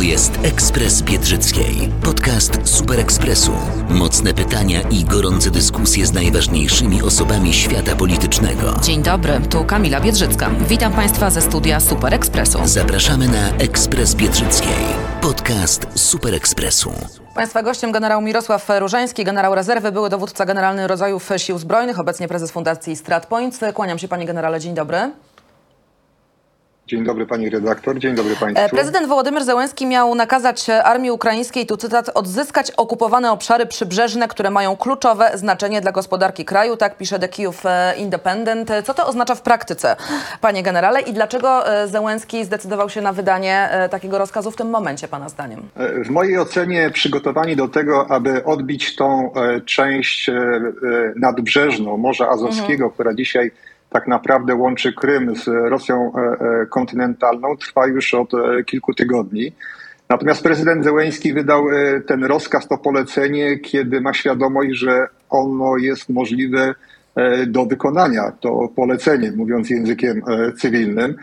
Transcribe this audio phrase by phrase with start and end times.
[0.00, 1.88] To jest Ekspres Biedrzyckiej.
[2.04, 3.52] Podcast Super Ekspresu.
[3.88, 8.74] Mocne pytania i gorące dyskusje z najważniejszymi osobami świata politycznego.
[8.82, 10.50] Dzień dobry, tu Kamila Biedrzycka.
[10.68, 12.58] Witam Państwa ze studia Super Ekspresu.
[12.64, 14.84] Zapraszamy na Ekspres Biedrzyckiej.
[15.20, 16.92] Podcast Super Ekspresu.
[17.34, 22.50] Państwa gościem generał Mirosław Różański, generał rezerwy, były dowódca generalny rodzajów sił zbrojnych, obecnie prezes
[22.50, 23.60] Fundacji StratPoint.
[23.74, 25.10] Kłaniam się panie generale, dzień dobry.
[26.90, 28.64] Dzień dobry pani redaktor, dzień dobry państwu.
[28.64, 34.50] E, prezydent Wołodymyr Zełenski miał nakazać armii ukraińskiej, tu cytat, odzyskać okupowane obszary przybrzeżne, które
[34.50, 38.70] mają kluczowe znaczenie dla gospodarki kraju, tak pisze The Kijów e, Independent.
[38.84, 39.96] Co to oznacza w praktyce,
[40.40, 45.08] panie generale, i dlaczego e, Zełenski zdecydował się na wydanie takiego rozkazu w tym momencie,
[45.08, 45.62] pana zdaniem?
[46.04, 49.32] W mojej ocenie przygotowani do tego, aby odbić tą
[49.64, 50.30] część
[51.16, 52.90] nadbrzeżną Morza Azowskiego, mhm.
[52.90, 53.50] która dzisiaj
[53.90, 59.52] tak naprawdę łączy Krym z Rosją e, e, kontynentalną, trwa już od e, kilku tygodni.
[60.08, 61.64] Natomiast prezydent Zełęński wydał
[62.06, 66.74] ten rozkaz, to polecenie, kiedy ma świadomość, że ono jest możliwe
[67.46, 68.32] do wykonania.
[68.40, 70.22] To polecenie, mówiąc językiem
[70.56, 71.14] cywilnym.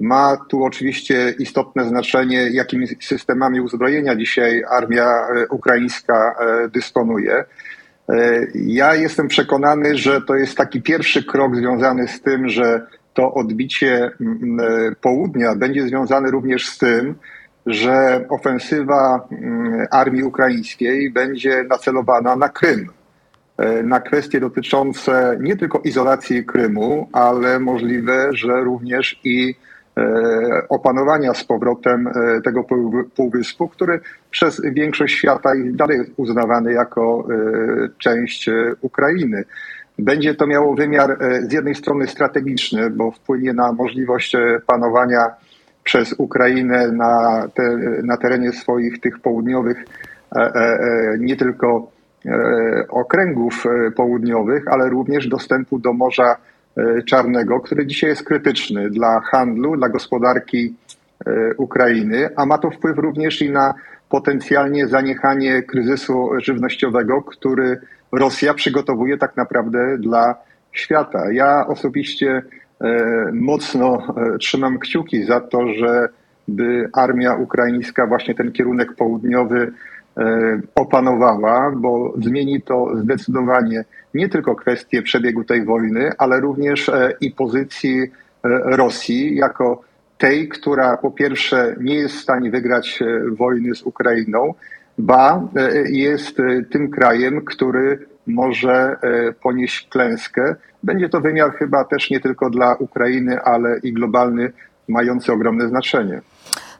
[0.00, 6.34] Ma tu oczywiście istotne znaczenie, jakimi systemami uzbrojenia dzisiaj armia ukraińska
[6.72, 7.44] dysponuje.
[8.10, 13.34] E, ja jestem przekonany, że to jest taki pierwszy krok związany z tym, że to
[13.34, 17.14] odbicie mm, e, południa będzie związane również z tym,
[17.66, 22.86] że ofensywa mm, armii ukraińskiej będzie nacelowana na Krym.
[23.58, 29.54] E, na kwestie dotyczące nie tylko izolacji Krymu, ale możliwe, że również i
[30.68, 32.64] opanowania z powrotem e, tego
[33.14, 39.44] półwyspu, który przez większość świata jest dalej uznawany jako e, część Ukrainy.
[39.98, 45.30] Będzie to miało wymiar z jednej strony strategiczny, bo wpłynie na możliwość panowania
[45.84, 49.84] przez Ukrainę na, te, na terenie swoich tych południowych
[51.18, 51.90] nie tylko
[52.88, 53.64] okręgów
[53.96, 56.36] południowych, ale również dostępu do Morza E,
[57.06, 60.74] czarnego, który dzisiaj jest krytyczny dla handlu, dla gospodarki
[61.26, 63.74] e, Ukrainy, a ma to wpływ również i na
[64.08, 67.80] potencjalnie zaniechanie kryzysu żywnościowego, który
[68.12, 70.34] Rosja przygotowuje tak naprawdę dla
[70.72, 71.32] świata.
[71.32, 72.42] Ja osobiście
[72.80, 72.92] e,
[73.32, 79.72] mocno trzymam kciuki za to, żeby armia ukraińska właśnie ten kierunek południowy
[80.74, 83.84] opanowała, bo zmieni to zdecydowanie
[84.14, 88.08] nie tylko kwestię przebiegu tej wojny, ale również e, i pozycji e,
[88.76, 89.82] Rosji jako
[90.18, 94.54] tej, która po pierwsze nie jest w stanie wygrać e, wojny z Ukrainą,
[94.98, 95.48] ba
[95.84, 96.36] jest
[96.70, 98.96] tym krajem, który może
[99.42, 100.54] ponieść klęskę.
[100.82, 104.52] Będzie to wymiar chyba też nie tylko dla Ukrainy, ale i globalny,
[104.88, 106.20] mający ogromne znaczenie.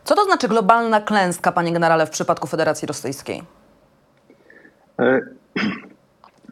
[0.04, 3.42] Co to znaczy globalna klęska, panie generale, w przypadku Federacji Rosyjskiej?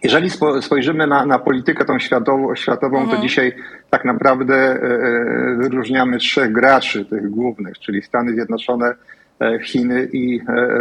[0.04, 3.16] Jeżeli spojrzymy na, na politykę tą światową, światową mhm.
[3.16, 3.52] to dzisiaj
[3.90, 8.94] tak naprawdę e, e, wyróżniamy trzech graczy tych głównych, czyli Stany Zjednoczone,
[9.40, 10.40] e, Chiny i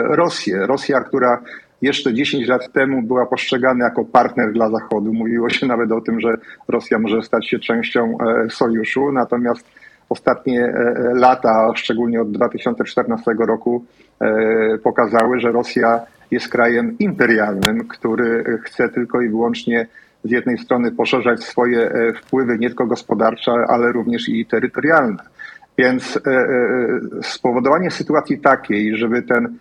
[0.09, 0.67] Rosję.
[0.67, 1.41] Rosja, która
[1.81, 5.13] jeszcze 10 lat temu była postrzegana jako partner dla Zachodu.
[5.13, 8.17] Mówiło się nawet o tym, że Rosja może stać się częścią
[8.49, 9.65] sojuszu, natomiast
[10.09, 10.73] ostatnie
[11.13, 13.85] lata, szczególnie od 2014 roku,
[14.83, 16.01] pokazały, że Rosja
[16.31, 19.87] jest krajem imperialnym, który chce tylko i wyłącznie
[20.23, 25.23] z jednej strony poszerzać swoje e, wpływy nie tylko gospodarcze, ale również i terytorialne.
[25.77, 26.49] Więc e, e,
[27.23, 29.57] spowodowanie sytuacji takiej, żeby ten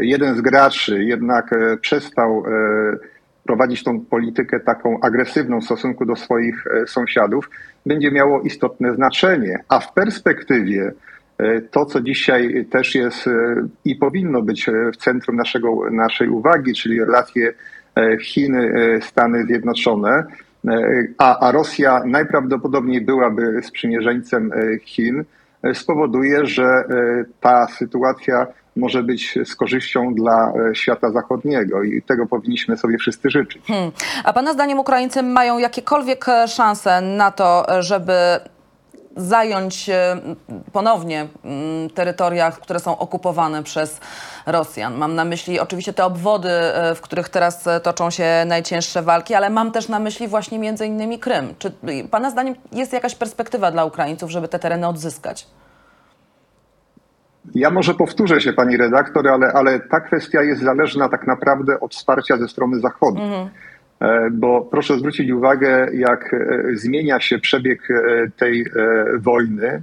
[0.00, 2.44] jeden z graczy jednak przestał
[3.44, 7.50] prowadzić tą politykę taką agresywną w stosunku do swoich sąsiadów,
[7.86, 9.64] będzie miało istotne znaczenie.
[9.68, 10.92] A w perspektywie
[11.42, 13.32] E, to, co dzisiaj też jest e,
[13.84, 17.52] i powinno być e, w centrum naszego, naszej uwagi, czyli relacje
[18.20, 18.72] Chiny,
[19.02, 20.24] Stany Zjednoczone,
[21.18, 24.50] a, a Rosja najprawdopodobniej byłaby sprzymierzeńcem
[24.84, 25.24] Chin,
[25.74, 26.84] spowoduje, że
[27.40, 28.46] ta sytuacja
[28.76, 33.62] może być z korzyścią dla świata zachodniego i tego powinniśmy sobie wszyscy życzyć.
[33.66, 33.92] Hmm.
[34.24, 38.12] A Pana zdaniem Ukraińcy mają jakiekolwiek szanse na to, żeby
[39.16, 40.16] zająć e,
[40.72, 44.00] ponownie mm, terytoria, które są okupowane przez
[44.46, 44.94] Rosjan.
[44.94, 49.34] Mam na myśli oczywiście te obwody, e, w których teraz e, toczą się najcięższe walki,
[49.34, 51.54] ale mam też na myśli właśnie między innymi Krym.
[51.58, 51.72] Czy
[52.10, 55.46] Pana zdaniem jest jakaś perspektywa dla Ukraińców, żeby te tereny odzyskać?
[57.54, 61.94] Ja może powtórzę się, pani redaktor, ale, ale ta kwestia jest zależna tak naprawdę od
[61.94, 63.20] wsparcia ze strony Zachodu.
[63.20, 63.48] Mhm.
[64.02, 68.64] E, bo proszę zwrócić uwagę, jak e, zmienia się przebieg e, tej
[69.18, 69.82] wojny.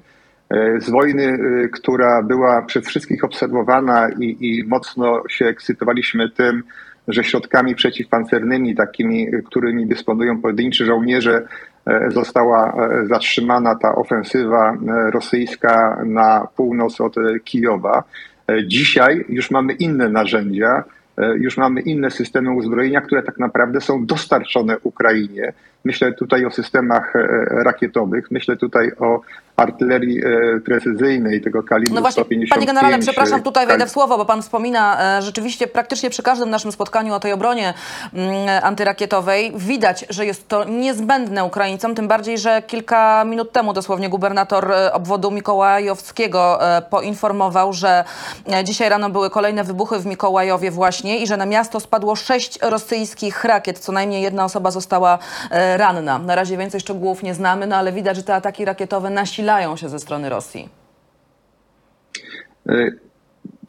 [0.80, 1.38] z wojny,
[1.72, 6.64] która była przez wszystkich obserwowana i, i mocno się ekscytowaliśmy tym,
[7.08, 11.48] że środkami przeciwpancernymi, takimi, którymi dysponują pojedynczy żołnierze,
[12.08, 12.74] została
[13.04, 14.78] zatrzymana ta ofensywa
[15.12, 18.04] rosyjska na północ od Kijowa.
[18.68, 20.84] Dzisiaj już mamy inne narzędzia,
[21.20, 25.54] E, już mamy inne systemy uzbrojenia, które tak naprawdę są dostarczone Ukrainie.
[25.86, 27.22] Myślę tutaj o systemach e,
[27.64, 29.22] rakietowych, myślę tutaj o
[29.60, 32.50] artylerii e, precyzyjnej tego kalibru no właśnie, 155.
[32.50, 36.72] Panie generale, przepraszam, tutaj wejdę w słowo, bo pan wspomina rzeczywiście praktycznie przy każdym naszym
[36.72, 37.74] spotkaniu o tej obronie
[38.14, 44.10] mm, antyrakietowej widać, że jest to niezbędne Ukraińcom, tym bardziej, że kilka minut temu dosłownie
[44.10, 46.60] gubernator obwodu mikołajowskiego
[46.90, 48.04] poinformował, że
[48.64, 53.44] dzisiaj rano były kolejne wybuchy w Mikołajowie właśnie i że na miasto spadło sześć rosyjskich
[53.44, 53.80] rakiet.
[53.80, 55.20] Co najmniej jedna osoba została
[55.52, 56.20] e, ranna.
[56.20, 59.90] Na razie więcej szczegółów nie znamy, no ale widać, że te ataki rakietowe nasilają się
[59.90, 60.70] ze strony Rosji.
[62.70, 62.92] E,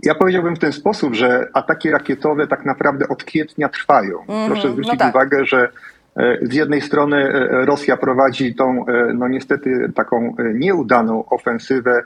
[0.03, 4.25] ja powiedziałbym w ten sposób, że ataki rakietowe tak naprawdę od kwietnia trwają.
[4.29, 5.15] Mm -hmm, Proszę no zwrócić no tak.
[5.15, 5.69] uwagę, że
[6.17, 8.85] e, z jednej strony Rosja prowadzi tą,
[9.15, 12.03] no niestety, taką nieudaną ofensywę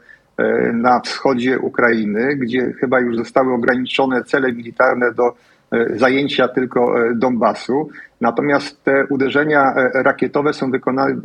[0.73, 5.35] na wschodzie Ukrainy, gdzie chyba już zostały ograniczone cele militarne do
[5.97, 7.88] zajęcia tylko e, Donbasu.
[8.21, 10.71] Natomiast te uderzenia rakietowe są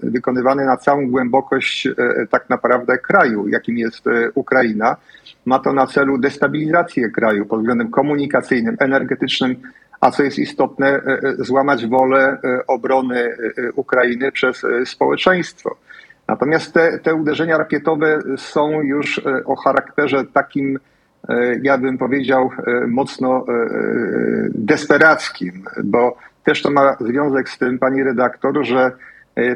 [0.04, 1.88] wykonywane na całą głębokość
[2.30, 4.06] tak naprawdę kraju, jakim jest
[4.36, 4.96] Ukraina.
[5.46, 9.56] Ma to na celu destabilizację kraju pod względem komunikacyjnym, energetycznym,
[10.02, 11.02] a co jest istotne,
[11.38, 12.38] złamać wolę
[12.68, 13.38] obrony
[13.76, 15.78] Ukrainy przez społeczeństwo.
[16.30, 20.80] Natomiast te, te uderzenia rakietowe są już e, o charakterze takim, e,
[21.62, 23.46] ja bym powiedział, e, mocno
[24.50, 28.92] desperackim, bo też to ma związek z tym, pani redaktor, że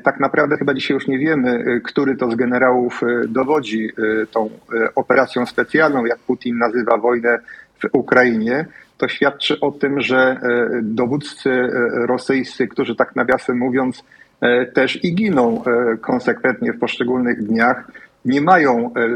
[0.04, 3.90] tak naprawdę chyba dzisiaj już nie wiemy, który to z generałów dowodzi
[4.32, 4.50] tą
[4.96, 7.40] operacją specjalną, jak Putin nazywa wojnę
[7.84, 8.66] w Ukrainie.
[8.98, 10.38] To świadczy o tym, że
[10.82, 11.70] dowódcy
[12.08, 14.04] rosyjscy, którzy tak nawiasem mówiąc,
[14.44, 17.92] E, też i giną e, konsekwentnie w poszczególnych dniach.
[18.26, 19.10] Nie mają, e,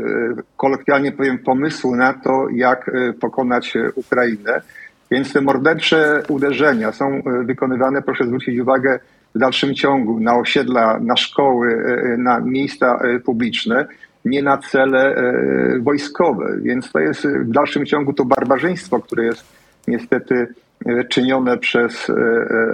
[0.57, 4.61] kolokwialnie powiem, pomysłu na to, jak pokonać Ukrainę.
[5.11, 8.99] Więc te mordercze uderzenia są wykonywane, proszę zwrócić uwagę,
[9.35, 11.83] w dalszym ciągu na osiedla, na szkoły,
[12.17, 13.87] na miejsca publiczne,
[14.25, 15.15] nie na cele
[15.79, 16.57] wojskowe.
[16.61, 19.45] Więc to jest w dalszym ciągu to barbarzyństwo, które jest
[19.87, 20.47] niestety
[21.09, 22.11] czynione przez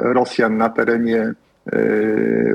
[0.03, 1.42] Rosjan na terenie E,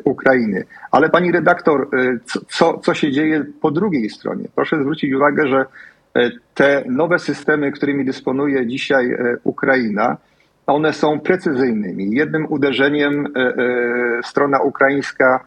[0.04, 0.64] Ukrainy.
[0.90, 2.18] Ale pani redaktor, e,
[2.48, 4.44] co, co się dzieje po drugiej stronie?
[4.54, 5.64] Proszę zwrócić uwagę, że
[6.14, 10.16] e, te nowe systemy, którymi dysponuje dzisiaj Ukraina,
[10.66, 12.10] one są precyzyjnymi.
[12.10, 13.26] Jednym uderzeniem
[14.24, 15.40] strona ukraińska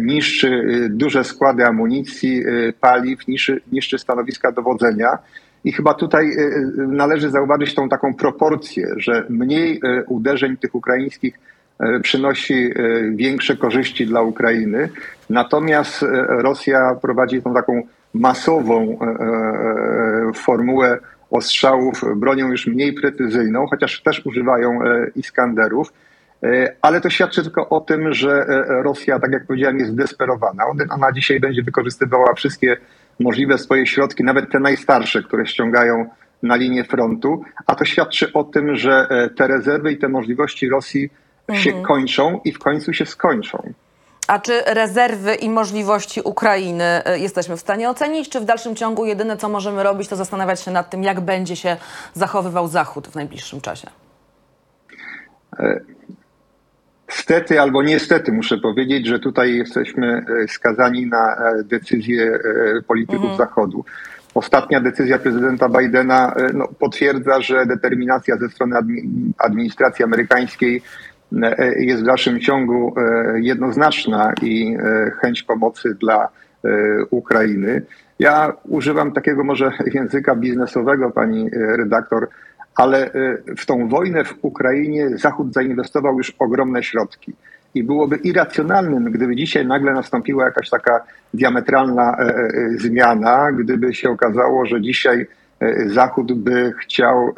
[0.00, 2.44] niszczy duże składy amunicji,
[2.80, 5.18] paliw, niszczy, niszczy stanowiska dowodzenia.
[5.64, 6.36] I chyba tutaj
[6.76, 11.57] należy zauważyć tą taką proporcję, że mniej uderzeń tych ukraińskich E,
[12.02, 12.72] przynosi e,
[13.10, 14.88] większe korzyści dla Ukrainy.
[15.30, 17.82] Natomiast e, Rosja prowadzi tą taką
[18.14, 18.98] masową
[20.34, 20.98] formułę
[21.30, 24.78] ostrzałów bronią już mniej precyzyjną, chociaż też używają
[25.16, 25.92] Iskanderów.
[26.82, 30.64] Ale to świadczy tylko o tym, że Rosja, tak jak powiedziałem, jest zdesperowana.
[30.90, 32.76] Ona dzisiaj będzie wykorzystywała wszystkie
[33.20, 36.06] możliwe swoje środki, nawet te najstarsze, które ściągają
[36.42, 41.10] na linię frontu, a to świadczy o tym, że te rezerwy i te możliwości Rosji
[41.52, 41.86] się mhm.
[41.86, 43.72] kończą i w końcu się skończą.
[44.28, 49.06] A czy rezerwy i możliwości Ukrainy y, jesteśmy w stanie ocenić, czy w dalszym ciągu
[49.06, 51.76] jedyne, co możemy robić, to zastanawiać się nad tym, jak będzie się
[52.14, 53.90] zachowywał Zachód w najbliższym czasie?
[55.58, 55.80] E,
[57.08, 62.38] stety albo niestety muszę powiedzieć, że tutaj jesteśmy e, skazani na e, decyzje
[62.86, 63.36] polityków mhm.
[63.36, 63.84] Zachodu.
[64.34, 68.76] Ostatnia decyzja prezydenta Bidena no, potwierdza, że determinacja ze strony
[69.38, 71.17] administracji amerykańskiej E,
[71.78, 76.28] jest w dalszym ciągu e, jednoznaczna i e, chęć pomocy dla
[77.10, 77.82] Ukrainy.
[78.18, 82.28] Ja używam takiego może języka biznesowego, pani redaktor,
[82.74, 83.10] ale
[83.56, 87.32] w tą wojnę w Ukrainie Zachód zainwestował już ogromne środki.
[87.74, 91.00] I byłoby irracjonalnym, gdyby dzisiaj nagle nastąpiła jakaś taka
[91.34, 92.16] diametralna
[92.76, 95.26] zmiana, gdyby się okazało, że dzisiaj
[95.86, 97.34] Zachód by chciał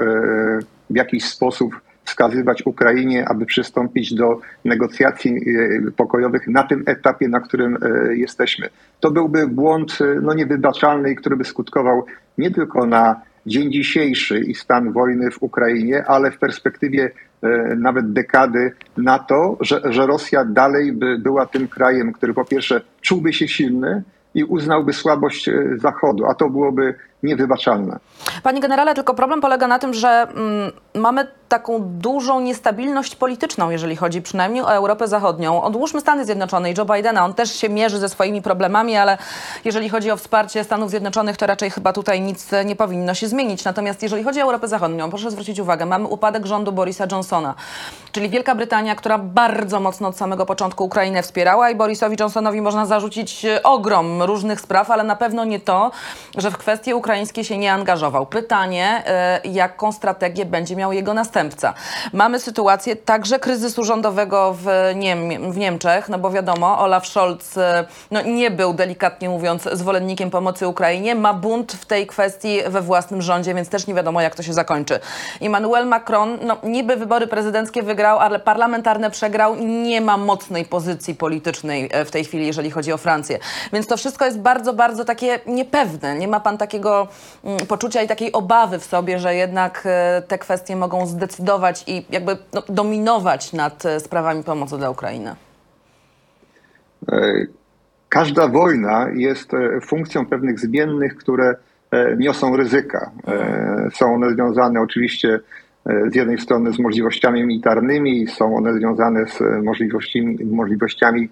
[0.90, 1.80] w jakiś sposób
[2.10, 8.68] wskazywać Ukrainie, aby przystąpić do negocjacji e, pokojowych na tym etapie, na którym e, jesteśmy.
[9.00, 12.06] To byłby błąd e, no, niewybaczalny, który by skutkował
[12.38, 17.10] nie tylko na dzień dzisiejszy i stan wojny w Ukrainie, ale w perspektywie
[17.76, 22.80] nawet dekady na to, że, że Rosja dalej by była tym krajem, który po pierwsze
[23.00, 24.02] czułby się silny,
[24.34, 27.98] i uznałby słabość Zachodu, a to byłoby niewybaczalne.
[28.42, 33.96] Panie generale, tylko problem polega na tym, że mm, mamy taką dużą niestabilność polityczną, jeżeli
[33.96, 35.62] chodzi przynajmniej o Europę Zachodnią.
[35.62, 39.18] Odłóżmy Stany Zjednoczone i Joe Bidena, on też się mierzy ze swoimi problemami, ale
[39.64, 43.64] jeżeli chodzi o wsparcie Stanów Zjednoczonych, to raczej chyba tutaj nic nie powinno się zmienić.
[43.64, 47.54] Natomiast jeżeli chodzi o Europę Zachodnią, proszę zwrócić uwagę, mamy upadek rządu Borisa Johnsona,
[48.12, 52.86] czyli Wielka Brytania, która bardzo mocno od samego początku Ukrainę wspierała i Borisowi Johnsonowi można
[52.86, 55.90] zarzucić ogrom różnych spraw, ale na pewno nie to,
[56.38, 58.26] że w kwestii ukraińskiej się nie angażował.
[58.26, 59.02] Pytanie,
[59.44, 61.74] y, jaką strategię będzie miał jego następca.
[62.12, 67.60] Mamy sytuację także kryzysu rządowego w, Niem w Niemczech, no bo wiadomo, Olaf Scholz y,
[68.10, 73.22] no, nie był delikatnie mówiąc zwolennikiem pomocy Ukrainie, ma bunt w tej kwestii we własnym
[73.22, 75.00] rządzie, więc też nie wiadomo jak to się zakończy.
[75.40, 81.88] Emmanuel Macron, no niby wybory prezydenckie wygrał, ale parlamentarne przegrał, nie ma mocnej pozycji politycznej
[81.92, 83.38] e, w tej chwili, jeżeli chodzi o Francję.
[83.72, 86.14] Więc to wszystko jest bardzo, bardzo takie niepewne.
[86.14, 86.99] Nie ma pan takiego
[87.44, 92.06] mm, poczucia i takiej obawy w sobie, że jednak e, te kwestie mogą zdecydować i
[92.10, 95.34] jakby no, dominować nad e, sprawami pomocy dla Ukrainy?
[97.12, 97.32] E,
[98.08, 99.50] każda wojna jest
[99.86, 101.54] funkcją pewnych zmiennych, które
[102.18, 103.10] niosą ryzyka.
[103.94, 105.40] Są one związane oczywiście
[106.12, 111.28] z jednej strony z możliwościami militarnymi, są one związane z możliwościami, możliwościami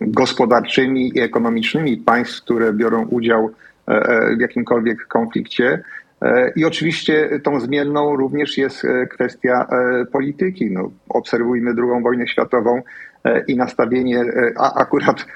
[0.00, 3.50] gospodarczymi i ekonomicznymi państw, które biorą udział
[4.36, 5.82] w jakimkolwiek konflikcie.
[6.22, 10.70] E, I oczywiście tą zmienną również jest e, kwestia e, polityki.
[10.70, 12.82] No, obserwujmy II wojnę światową
[13.46, 14.24] i nastawienie,
[14.56, 15.26] a akurat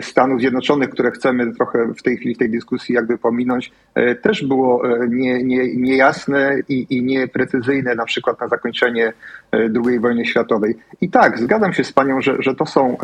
[0.00, 3.72] Stanów Zjednoczonych, które chcemy trochę w tej chwili w tej dyskusji jakby pominąć,
[4.22, 9.12] też było nie, nie, niejasne i, i nieprecyzyjne na przykład na zakończenie
[9.86, 10.76] II wojny światowej.
[11.00, 12.96] I tak, zgadzam się z panią, że, że to są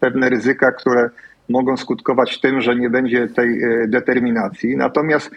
[0.00, 1.10] pewne ryzyka, które
[1.48, 4.76] mogą skutkować tym, że nie będzie tej determinacji.
[4.76, 5.30] Natomiast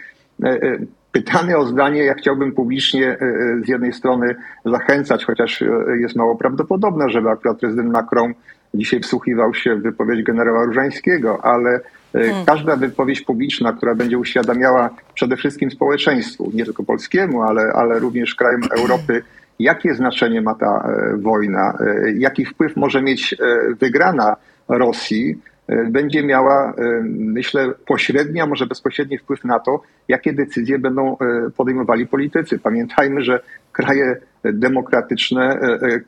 [0.44, 0.78] E, e,
[1.12, 3.16] pytany o zdanie, ja chciałbym publicznie e,
[3.64, 5.64] z jednej strony zachęcać, chociaż
[6.00, 8.34] jest mało prawdopodobne, żeby akurat prezydent Macron
[8.74, 11.80] dzisiaj wsłuchiwał się w wypowiedź generała Różańskiego, ale
[12.12, 12.44] hmm.
[12.46, 18.34] każda wypowiedź publiczna, która będzie uświadamiała przede wszystkim społeczeństwu, nie tylko polskiemu, ale, ale również
[18.34, 19.22] krajom Europy,
[19.58, 21.78] jakie znaczenie ma ta wojna,
[22.14, 23.36] jaki wpływ może mieć
[23.80, 24.36] wygrana
[24.68, 30.78] Rosji, E, będzie miała, e, myślę, pośredni, a może bezpośredni wpływ na to, jakie decyzje
[30.78, 32.58] będą e, podejmowali politycy.
[32.58, 33.40] Pamiętajmy, że
[33.72, 35.58] kraje demokratyczne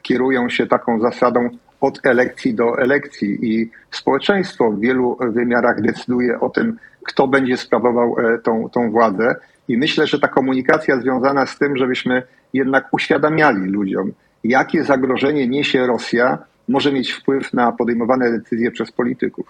[0.03, 1.49] kierują się taką zasadą
[1.81, 8.17] od elekcji do elekcji i społeczeństwo w wielu wymiarach decyduje o tym, kto będzie sprawował
[8.43, 9.35] tą, tą władzę.
[9.69, 14.13] I myślę, że ta komunikacja związana z tym, żebyśmy jednak uświadamiali ludziom,
[14.45, 16.39] jakie zagrożenie niesie Rosja,
[16.71, 19.47] może mieć wpływ na podejmowane decyzje przez polityków.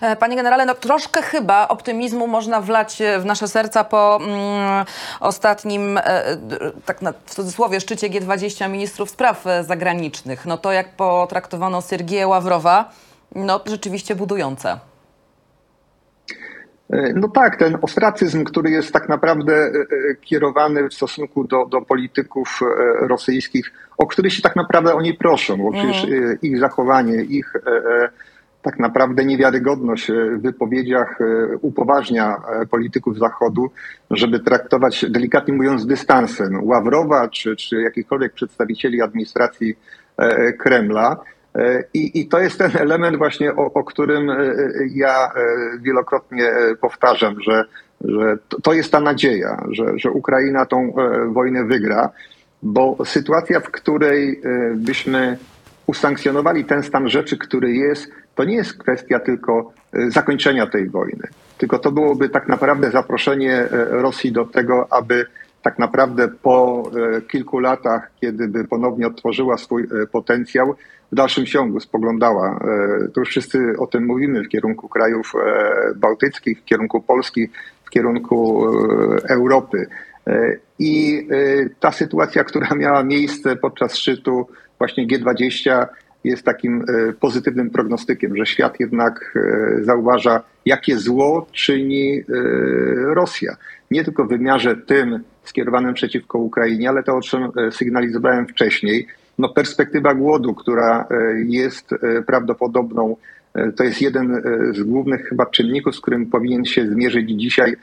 [0.00, 4.84] E, panie generale, no troszkę chyba optymizmu można wlać e, w nasze serca po mm,
[5.20, 6.02] ostatnim, e,
[6.86, 10.46] tak na, w cudzysłowie, szczycie G20 ministrów spraw e, zagranicznych.
[10.46, 12.90] No to jak potraktowano Sergieja Ławrowa,
[13.34, 14.78] no rzeczywiście budujące.
[16.90, 21.66] E, no tak, ten ostracyzm, który jest tak naprawdę e, e, kierowany w stosunku do,
[21.66, 22.60] do polityków
[23.00, 26.40] rosyjskich, o który się tak naprawdę oni proszą, bo przecież mhm.
[26.42, 27.52] ich zachowanie, ich
[28.62, 31.18] tak naprawdę niewiarygodność w wypowiedziach
[31.60, 32.36] upoważnia
[32.70, 33.70] polityków Zachodu,
[34.10, 39.76] żeby traktować, delikatnie mówiąc, dystansem Ławrowa czy, czy jakichkolwiek przedstawicieli administracji
[40.58, 41.16] Kremla.
[41.58, 44.54] E, I, I to jest ten element właśnie, o, o którym e, e,
[44.94, 45.30] ja
[45.80, 47.64] wielokrotnie powtarzam, że,
[48.04, 50.94] że to jest ta nadzieja, że, że Ukraina tą
[51.28, 52.10] wojnę wygra,
[52.62, 54.40] bo sytuacja, w której
[54.74, 55.38] byśmy
[55.86, 59.72] usankcjonowali ten stan rzeczy, który jest, to nie jest kwestia tylko
[60.08, 65.26] zakończenia tej wojny, tylko to byłoby tak naprawdę zaproszenie Rosji do tego, aby
[65.64, 66.82] tak naprawdę po
[67.28, 70.74] kilku latach, kiedy by ponownie otworzyła swój potencjał,
[71.14, 75.94] w dalszym ciągu spoglądała, e, to już wszyscy o tym mówimy, w kierunku krajów e,
[75.94, 77.48] bałtyckich, w kierunku Polski,
[77.84, 79.86] w kierunku e, Europy.
[80.78, 81.28] I
[81.80, 84.46] ta sytuacja, która miała miejsce podczas szczytu
[84.78, 85.86] właśnie G20,
[86.24, 86.84] jest takim
[87.20, 89.38] pozytywnym prognostykiem, że świat jednak
[89.82, 92.22] zauważa, jakie zło czyni
[93.14, 93.56] Rosja.
[93.90, 99.06] Nie tylko w wymiarze tym skierowanym przeciwko Ukrainie, ale to, o czym sygnalizowałem wcześniej,
[99.38, 103.16] no, perspektywa głodu, która e, jest e, prawdopodobną,
[103.54, 107.76] e, to jest jeden z głównych chyba czynników, z którym powinien się zmierzyć dzisiaj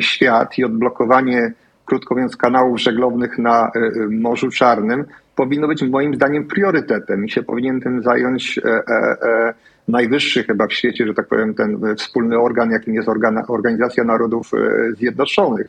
[0.00, 1.52] świat i odblokowanie,
[1.84, 3.70] krótko mówiąc, kanałów żeglownych na
[4.10, 5.04] Morzu Czarnym,
[5.36, 9.54] powinno być moim zdaniem priorytetem i się powinien tym zająć e, e,
[9.88, 13.08] najwyższy chyba w świecie, że tak powiem, ten wspólny organ, jakim jest
[13.48, 14.50] Organizacja Narodów
[14.96, 15.66] Zjednoczonych.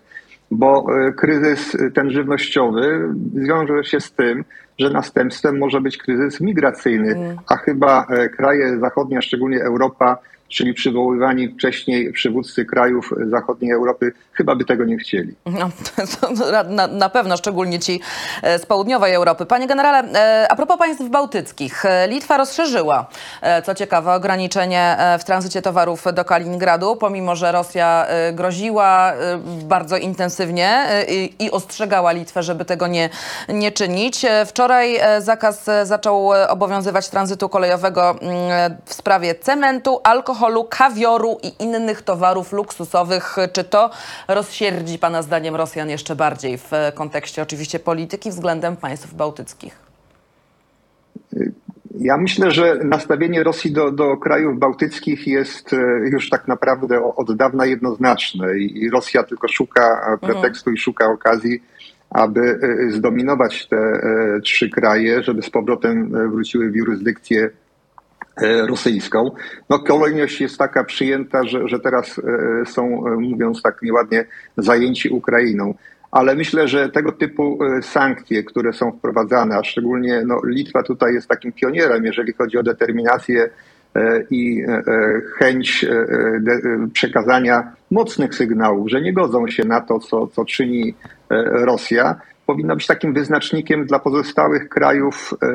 [0.52, 0.86] Bo
[1.18, 4.46] kryzys ten żywnościowy wiąże się z tym,
[4.80, 7.38] że następstwem może być kryzys migracyjny, mm.
[7.48, 10.18] a chyba kraje zachodnie, a szczególnie Europa,
[10.50, 15.36] czyli przywoływani wcześniej przywódcy krajów zachodniej Europy, chyba by tego nie chcieli.
[15.46, 15.70] No,
[16.70, 18.02] na, na, pewno, szczególnie ci
[18.42, 19.46] e, z południowej Europy.
[19.46, 23.08] Panie generale, e, a propos państw bałtyckich, e, Litwa rozszerzyła,
[23.64, 29.14] co ciekawe, ograniczenie w tranzycie towarów do Kaliningradu, pomimo że Rosja groziła
[29.64, 30.88] bardzo intensywnie
[31.40, 33.10] i ostrzegała Litwę, żeby tego nie,
[33.50, 34.26] nie czynić.
[34.46, 42.52] Wczoraj zakaz zaczął obowiązywać tranzytu kolejowego mm, w sprawie cementu, alkoholu, kawioru i innych towarów
[42.52, 43.36] luksusowych.
[43.54, 43.90] Czy to
[44.28, 49.80] rozsierdzi Pana zdaniem Rosjan jeszcze bardziej w kontekście oczywiście polityki względem państw bałtyckich?
[52.00, 55.78] Ja myślę, że nastawienie Rosji do, do krajów bałtyckich jest e,
[56.12, 60.76] już tak naprawdę od dawna jednoznaczne i Rosja tylko szuka pretekstu mhm.
[60.76, 61.64] i szuka okazji,
[62.10, 67.65] aby e, zdominować te e, trzy kraje, żeby z powrotem wróciły w jurysdykcję E,
[68.42, 69.32] rosyjską.
[69.70, 74.26] No kolejność jest taka przyjęta, że, że teraz e, są, e, mówiąc tak nieładnie,
[74.58, 75.74] zajęci Ukrainą.
[76.12, 81.28] Ale myślę, że tego typu sankcje, które są wprowadzane, a szczególnie no, Litwa tutaj jest
[81.28, 83.50] takim pionierem, jeżeli chodzi o determinację
[84.32, 84.64] i
[85.38, 85.86] chęć
[86.94, 90.96] przekazania mocnych sygnałów, że nie godzą się na to, co, co czyni
[91.52, 92.16] Rosja,
[92.46, 95.48] powinna być takim wyznacznikiem dla pozostałych krajów e,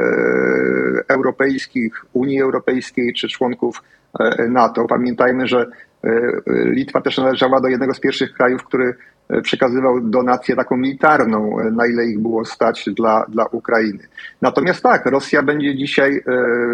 [1.08, 3.82] europejskich, Unii Europejskiej czy członków
[4.20, 4.84] e, NATO.
[4.84, 5.66] Pamiętajmy, że
[6.04, 6.10] e,
[6.48, 8.94] Litwa też należała do jednego z pierwszych krajów, który
[9.42, 14.08] przekazywał donację taką militarną, na ile ich było stać dla, dla Ukrainy.
[14.42, 16.24] Natomiast tak, Rosja będzie dzisiaj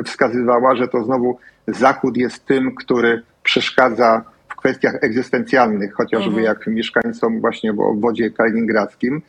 [0.04, 6.44] wskazywała, że to znowu Zachód jest tym, który przeszkadza w kwestiach egzystencjalnych, chociażby mhm.
[6.44, 9.22] jak mieszkańcom właśnie w obwodzie kaliningradzkim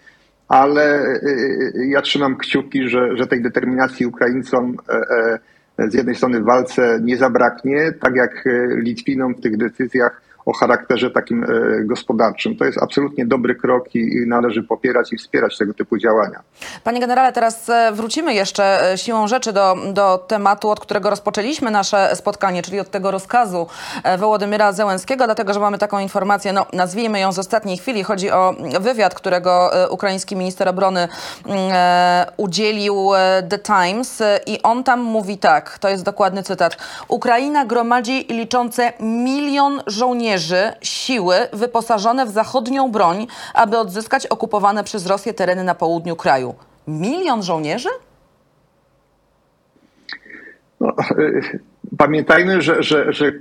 [0.48, 4.94] ale y, y, ja trzymam kciuki, że, że tej determinacji Ukraińcom e,
[5.78, 10.27] e, z jednej strony w walce nie zabraknie, tak jak e, Litwinom w tych decyzjach
[10.48, 11.48] o charakterze takim e,
[11.84, 12.58] gospodarczym.
[12.58, 16.40] To jest absolutnie dobry krok i należy popierać i wspierać tego typu działania.
[16.84, 21.72] Panie generale, teraz e, wrócimy jeszcze e, siłą rzeczy do, do tematu, od którego rozpoczęliśmy
[21.72, 23.68] nasze spotkanie, czyli od tego rozkazu
[24.18, 28.04] Wołodymyra Zełenskiego, dlatego że mamy taką informację, no nazwijmy ją z ostatniej chwili.
[28.04, 31.08] Chodzi o wywiad, którego ukraiński minister obrony
[32.38, 33.10] udzielił
[33.50, 36.78] The Times i on tam mówi tak, to jest dokładny cytat.
[37.08, 45.06] Ukraina gromadzi liczące milion żołnierzy żołnierzy siły wyposażone w zachodnią broń, aby odzyskać okupowane przez
[45.06, 46.56] Rosję tereny na południu kraju.
[46.88, 47.90] Milion żołnierzy?
[50.80, 51.60] No, y,
[51.98, 53.38] pamiętajmy, że, że, że y,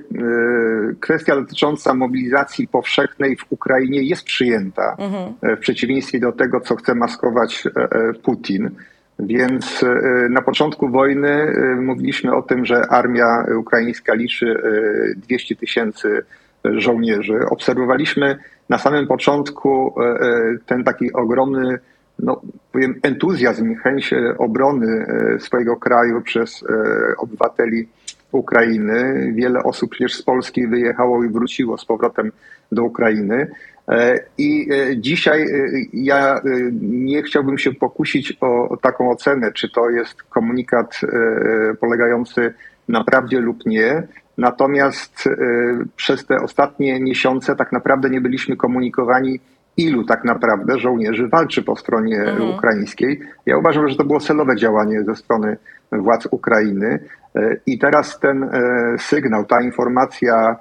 [1.00, 5.56] kwestia dotycząca mobilizacji powszechnej w Ukrainie jest przyjęta, mhm.
[5.56, 8.70] w przeciwieństwie do tego, co chce maskować e, e, Putin.
[9.18, 14.62] Więc e, na początku wojny mówiliśmy o tym, że armia ukraińska liczy
[15.16, 16.24] 200 tysięcy
[16.78, 17.38] żołnierzy.
[17.50, 21.78] Obserwowaliśmy na samym początku e, e, ten taki ogromny
[22.18, 22.40] no,
[22.72, 25.06] powiem, entuzjazm i chęć e, obrony
[25.38, 26.64] swojego kraju przez
[27.18, 27.88] obywateli
[28.32, 29.32] Ukrainy.
[29.34, 32.32] Wiele osób przecież z Polski wyjechało i wróciło z powrotem
[32.72, 33.50] do Ukrainy.
[34.38, 35.46] I dzisiaj
[35.92, 36.40] ja
[36.80, 41.00] nie chciałbym się pokusić o taką ocenę, czy to jest komunikat
[41.80, 42.54] polegający
[42.88, 44.02] na prawdzie lub nie.
[44.38, 45.32] Natomiast y,
[45.96, 49.40] przez te ostatnie miesiące tak naprawdę nie byliśmy komunikowani,
[49.76, 52.50] ilu tak naprawdę żołnierzy walczy po stronie mhm.
[52.50, 53.20] ukraińskiej.
[53.46, 55.56] Ja uważam, że to było celowe działanie ze strony
[55.92, 56.98] władz Ukrainy.
[57.36, 58.48] Y, I teraz ten y,
[58.98, 60.56] sygnał, ta informacja,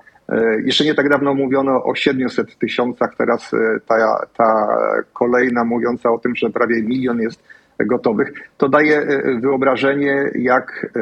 [0.65, 3.51] jeszcze nie tak dawno mówiono o 700 tysiącach, teraz
[3.88, 4.67] ta, ta
[5.13, 7.43] kolejna mówiąca o tym, że prawie milion jest
[7.79, 10.99] gotowych, to daje e, wyobrażenie, jak e,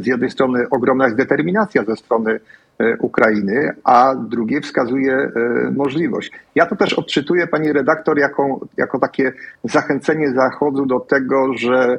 [0.00, 2.40] z jednej strony ogromna jest determinacja ze strony
[2.78, 5.30] e, Ukrainy, a drugie wskazuje
[5.76, 6.32] możliwość.
[6.54, 9.32] Ja to też odczytuję, pani redaktor, jako, jako takie
[9.64, 11.98] zachęcenie Zachodu do tego, że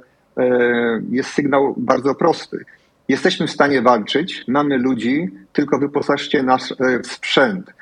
[1.10, 2.65] jest sygnał bardzo prosty.
[3.10, 6.73] Jesteśmy w stanie walczyć, mamy ludzi, tylko wyposażcie nas
[7.04, 7.73] w sprzęt.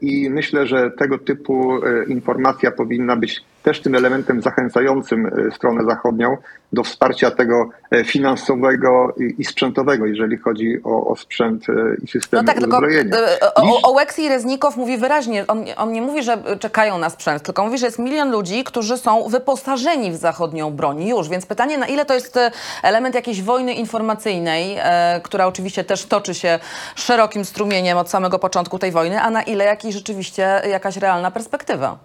[0.00, 1.72] I myślę, że tego typu
[2.08, 6.36] informacja powinna być też tym elementem zachęcającym e, stronę zachodnią
[6.72, 11.66] do wsparcia tego e, finansowego i sprzętowego, jeżeli chodzi o, o sprzęt
[12.02, 13.16] i systemy no tak, tylko uzbrojenia.
[13.54, 17.78] o, Oleksij Reznikow mówi wyraźnie, on, on nie mówi, że czekają na sprzęt, tylko mówi,
[17.78, 22.04] że jest milion ludzi, którzy są wyposażeni w zachodnią broń już, więc pytanie, na ile
[22.04, 22.38] to jest
[22.82, 26.58] element jakiejś wojny informacyjnej, e, która oczywiście też toczy się
[26.94, 31.98] szerokim strumieniem od samego początku tej wojny, a na ile jakiś rzeczywiście jakaś realna perspektywa?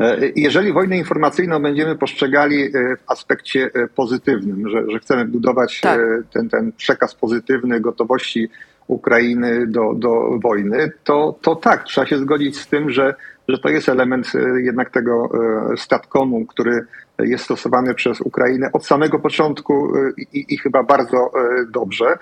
[0.00, 5.80] E, jeżeli wojnę informacyjną będziemy postrzegali e, w aspekcie e, pozytywnym, że, że chcemy budować
[5.80, 6.00] tak.
[6.32, 8.48] ten, ten przekaz pozytywny gotowości
[8.86, 13.14] Ukrainy do, do wojny, to, to tak, trzeba się zgodzić z tym, że,
[13.48, 15.30] że to jest element jednak tego
[15.76, 16.86] statkomu, który
[17.18, 19.92] jest stosowany przez Ukrainę od samego początku
[20.32, 21.30] i, i chyba bardzo
[21.70, 22.18] dobrze.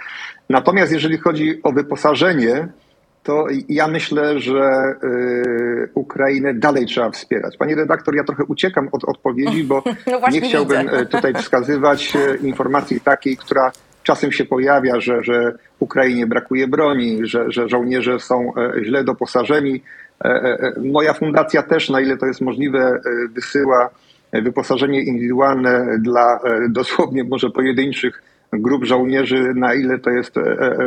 [0.49, 2.69] Natomiast jeżeli chodzi o wyposażenie,
[3.23, 7.57] to ja myślę, że y, Ukrainę dalej trzeba wspierać.
[7.57, 11.07] Pani redaktor, ja trochę uciekam od odpowiedzi, bo no nie chciałbym widzę.
[11.07, 17.45] tutaj wskazywać e, informacji takiej, która czasem się pojawia, że, że Ukrainie brakuje broni, że,
[17.49, 19.83] że żołnierze są e, źle doposażeni.
[20.25, 23.01] E, moja fundacja też, na ile to jest możliwe,
[23.35, 23.91] wysyła
[24.33, 30.35] wyposażenie indywidualne dla dosłownie może pojedynczych grup żołnierzy, na ile to jest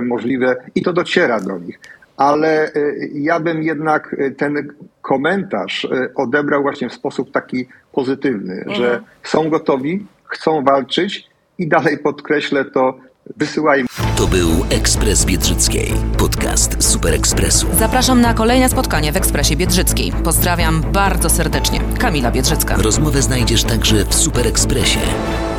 [0.02, 1.80] możliwe i to dociera do nich
[2.18, 8.54] ale y, ja bym jednak y, ten komentarz y, odebrał właśnie w sposób taki pozytywny,
[8.54, 8.76] mhm.
[8.76, 13.00] że są gotowi, chcą walczyć i dalej podkreślę to,
[13.38, 13.88] wysyłajmy.
[14.18, 17.68] To był Ekspres Biedrzyckiej, podcast Super Ekspresu.
[17.74, 20.12] Zapraszam na kolejne spotkanie w Ekspresie Biedrzyckiej.
[20.24, 21.80] Pozdrawiam bardzo serdecznie.
[22.00, 22.76] Kamila Biedrzycka.
[22.78, 25.00] Rozmowę znajdziesz także w Super Ekspresie,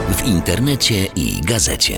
[0.09, 1.95] w internecie i gazecie.